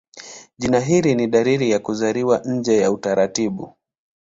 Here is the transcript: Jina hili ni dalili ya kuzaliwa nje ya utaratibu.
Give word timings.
Jina 0.57 0.79
hili 0.79 1.15
ni 1.15 1.27
dalili 1.27 1.71
ya 1.71 1.79
kuzaliwa 1.79 2.39
nje 2.45 2.77
ya 2.77 2.91
utaratibu. 2.91 3.75